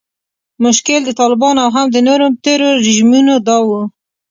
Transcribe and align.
مشکل 0.63 1.01
د 1.05 1.09
طالبانو 1.19 1.59
او 1.65 1.69
هم 1.75 1.87
د 1.91 1.97
نورو 2.07 2.25
تیرو 2.45 2.67
رژیمونو 2.87 3.33
دا 3.47 3.57
و 3.67 3.69